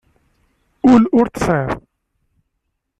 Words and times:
Ul 0.91 1.03
ur 1.19 1.25
t-tesεiḍ. 1.27 1.71